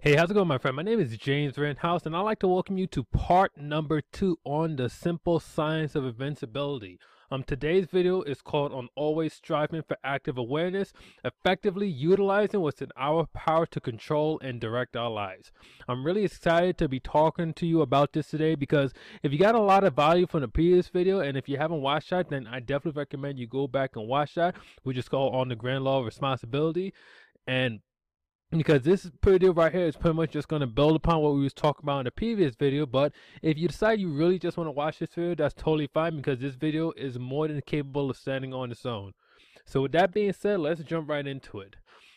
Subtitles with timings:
[0.00, 0.76] Hey, how's it going, my friend?
[0.76, 4.38] My name is James Rittenhouse, and I'd like to welcome you to part number two
[4.44, 7.00] on the simple science of invincibility.
[7.32, 10.92] Um, today's video is called on always striving for active awareness,
[11.24, 15.50] effectively utilizing what's in our power to control and direct our lives.
[15.88, 18.92] I'm really excited to be talking to you about this today because
[19.24, 21.82] if you got a lot of value from the previous video, and if you haven't
[21.82, 24.54] watched that, then I definitely recommend you go back and watch that.
[24.84, 26.94] We just call on the grand law of responsibility,
[27.48, 27.80] and
[28.50, 31.42] because this video right here is pretty much just going to build upon what we
[31.42, 33.12] was talking about in the previous video but
[33.42, 36.38] if you decide you really just want to watch this video that's totally fine because
[36.38, 39.12] this video is more than capable of standing on its own.
[39.66, 41.76] So with that being said let's jump right into it.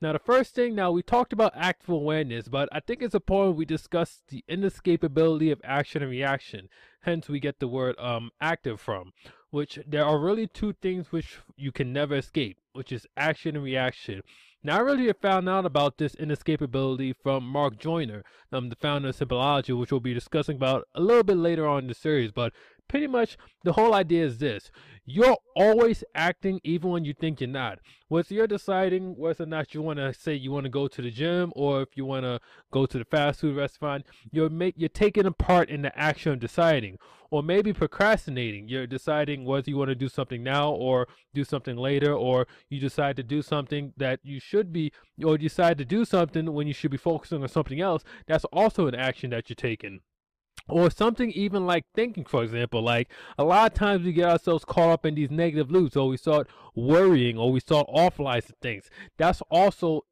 [0.00, 3.56] Now the first thing now we talked about active awareness but i think it's important
[3.56, 6.68] we discuss the inescapability of action and reaction
[7.02, 9.12] hence we get the word um active from
[9.52, 13.64] which there are really two things which you can never escape which is action and
[13.64, 14.22] reaction.
[14.64, 19.16] Now, I really found out about this inescapability from Mark Joyner, um, the founder of
[19.16, 22.30] Simpleology, which we'll be discussing about a little bit later on in the series.
[22.30, 22.52] But
[22.86, 24.70] pretty much the whole idea is this.
[25.04, 27.80] You're always acting even when you think you're not.
[28.06, 31.02] Whether you're deciding whether or not you want to say you want to go to
[31.02, 32.38] the gym or if you want to
[32.70, 36.32] go to the fast food restaurant you're make you're taking a part in the action
[36.32, 36.98] of deciding
[37.32, 38.68] or maybe procrastinating.
[38.68, 42.78] You're deciding whether you want to do something now or do something later or you
[42.78, 44.92] decide to do something that you should be
[45.24, 48.86] or decide to do something when you should be focusing on something else that's also
[48.86, 50.00] an action that you're taking.
[50.68, 54.66] Or something even like thinking for example like a lot of times we get ourselves
[54.66, 58.90] caught up in these negative loops or we start worrying or we start awfulizing things.
[59.16, 60.02] That's also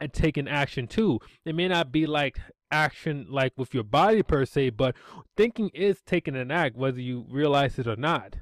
[0.00, 2.38] um taking action too it may not be like
[2.70, 4.94] action like with your body per se but
[5.36, 8.36] thinking is taking an act whether you realize it or not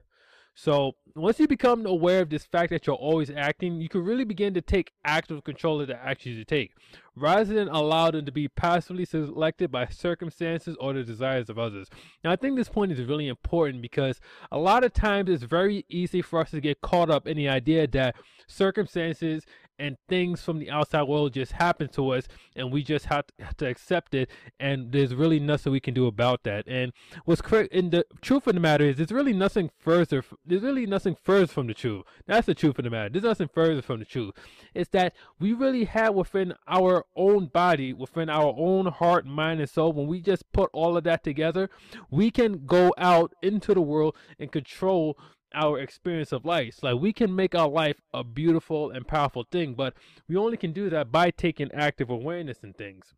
[0.59, 4.25] so once you become aware of this fact that you're always acting, you can really
[4.25, 6.73] begin to take active control of the actions you take,
[7.15, 11.89] rather than allow them to be passively selected by circumstances or the desires of others.
[12.25, 14.19] Now, I think this point is really important because
[14.51, 17.51] a lot of times it's very easy for us to get caught up in the
[17.51, 19.45] idea that circumstances
[19.79, 23.25] and things from the outside world just happen to us and we just have
[23.57, 26.67] to, accept it and there's really nothing we can do about that.
[26.69, 26.93] And
[27.25, 30.87] what's correct and the truth of the matter is there's really nothing further there's really
[30.87, 32.05] nothing further from the truth.
[32.27, 33.09] That's the truth of the matter.
[33.09, 34.35] There's nothing further from the truth.
[34.75, 39.69] It's that we really have within our own body within our own heart mind and
[39.69, 41.69] soul when we just put all of that together
[42.11, 45.19] we can go out into the world and control
[45.55, 46.83] our experience of life.
[46.83, 49.95] Like we can make our life a beautiful and powerful thing, but
[50.29, 53.15] we only can do that by taking active awareness in things.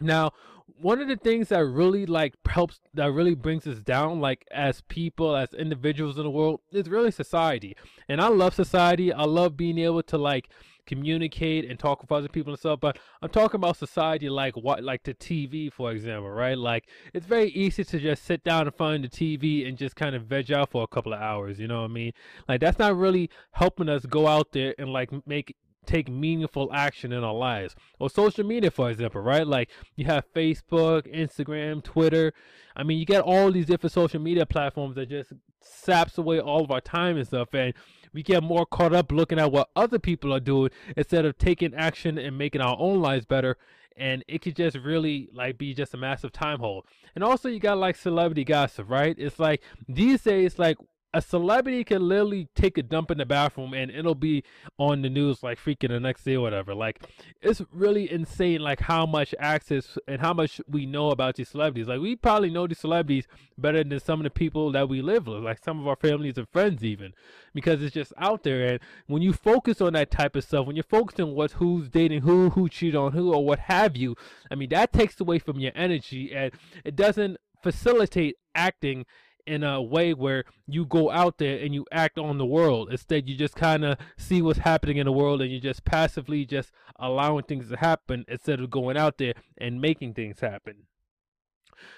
[0.00, 0.32] Now,
[0.80, 4.80] one of the things that really like helps that really brings us down like as
[4.82, 7.76] people as individuals in the world is really society.
[8.08, 9.12] And I love society.
[9.12, 10.48] I love being able to like
[10.86, 12.80] communicate and talk with other people and stuff.
[12.80, 16.58] But I'm talking about society like what, like the TV, for example, right?
[16.58, 19.96] Like it's very easy to just sit down in front of the TV and just
[19.96, 21.58] kind of veg out for a couple of hours.
[21.58, 22.12] You know what I mean?
[22.48, 25.56] Like that's not really helping us go out there and like make
[25.86, 27.74] take meaningful action in our lives.
[27.98, 29.46] Or social media, for example, right?
[29.46, 32.32] Like you have Facebook, Instagram, Twitter.
[32.76, 36.62] I mean, you get all these different social media platforms that just saps away all
[36.62, 37.52] of our time and stuff.
[37.54, 37.74] And
[38.12, 41.74] we get more caught up looking at what other people are doing instead of taking
[41.74, 43.56] action and making our own lives better.
[43.96, 47.60] And it could just really like be just a massive time hole and also you
[47.60, 49.14] got like celebrity gossip right?
[49.18, 50.78] It's like these days like
[51.14, 54.42] a celebrity can literally take a dump in the bathroom and it'll be
[54.78, 56.74] on the news like freaking the next day or whatever.
[56.74, 57.02] Like
[57.42, 61.88] it's really insane like how much access and how much we know about these celebrities.
[61.88, 63.26] Like we probably know these celebrities
[63.58, 66.38] better than some of the people that we live with, like some of our families
[66.38, 67.12] and friends even.
[67.54, 70.76] Because it's just out there and when you focus on that type of stuff, when
[70.76, 74.16] you're focused on what who's dating who, who cheated on who or what have you,
[74.50, 76.52] I mean that takes away from your energy and
[76.84, 79.04] it doesn't facilitate acting
[79.46, 82.90] in a way where you go out there and you act on the world.
[82.90, 86.44] Instead, you just kind of see what's happening in the world and you just passively
[86.44, 90.86] just allowing things to happen instead of going out there and making things happen.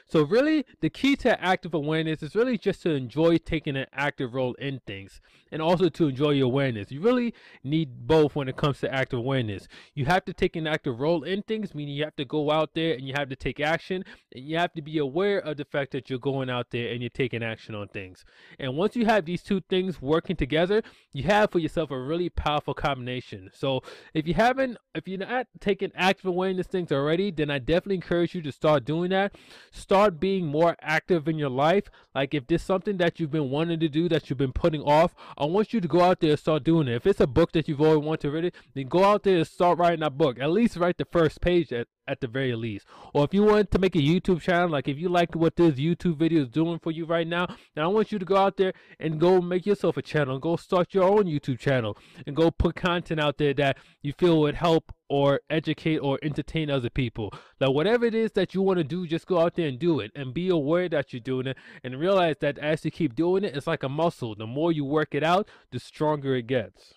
[0.06, 4.34] So really, the key to active awareness is really just to enjoy taking an active
[4.34, 5.20] role in things
[5.50, 6.90] and also to enjoy your awareness.
[6.90, 9.68] You really need both when it comes to active awareness.
[9.94, 12.74] You have to take an active role in things, meaning you have to go out
[12.74, 14.04] there and you have to take action
[14.34, 17.00] and you have to be aware of the fact that you're going out there and
[17.00, 18.24] you're taking action on things.
[18.58, 20.82] And once you have these two things working together,
[21.12, 23.50] you have for yourself a really powerful combination.
[23.54, 23.82] So
[24.12, 28.34] if you haven't, if you're not taking active awareness things already, then I definitely encourage
[28.34, 29.34] you to start doing that
[29.74, 31.90] start being more active in your life.
[32.14, 35.14] Like if there's something that you've been wanting to do that you've been putting off,
[35.36, 36.94] I want you to go out there and start doing it.
[36.94, 39.38] If it's a book that you've always wanted to read, it, then go out there
[39.38, 40.38] and start writing that book.
[40.38, 42.86] At least write the first page at, at the very least.
[43.12, 45.74] Or if you want to make a YouTube channel, like if you like what this
[45.74, 47.46] YouTube video is doing for you right now,
[47.76, 50.56] now I want you to go out there and go make yourself a channel, go
[50.56, 51.96] start your own YouTube channel,
[52.26, 56.70] and go put content out there that you feel would help or educate or entertain
[56.70, 57.32] other people.
[57.60, 60.00] Now, whatever it is that you want to do, just go out there and do
[60.00, 63.44] it and be aware that you're doing it and realize that as you keep doing
[63.44, 64.34] it, it's like a muscle.
[64.34, 66.94] The more you work it out, the stronger it gets.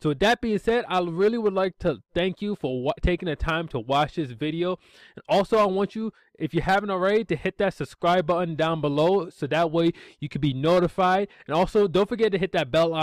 [0.00, 3.36] So with that being said, I really would like to thank you for taking the
[3.36, 4.78] time to watch this video.
[5.16, 8.80] And also, I want you, if you haven't already, to hit that subscribe button down
[8.80, 11.28] below so that way you can be notified.
[11.46, 12.94] And also, don't forget to hit that bell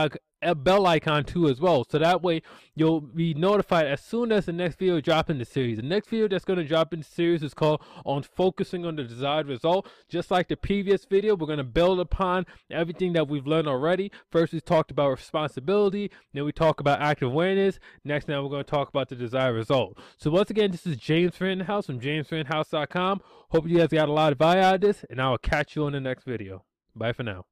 [0.41, 2.41] a uh, bell icon too as well so that way
[2.75, 5.77] you'll be notified as soon as the next video drop in the series.
[5.77, 8.95] The next video that's going to drop in the series is called on focusing on
[8.95, 9.89] the desired result.
[10.07, 14.11] Just like the previous video we're going to build upon everything that we've learned already.
[14.31, 17.79] First we talked about responsibility then we talk about active awareness.
[18.05, 19.97] Next now we're going to talk about the desired result.
[20.17, 23.21] So once again this is james House from jamesrittenhouse.com
[23.51, 25.75] hope you guys got a lot of value out of this and i will catch
[25.75, 26.63] you on the next video.
[26.95, 27.45] Bye for now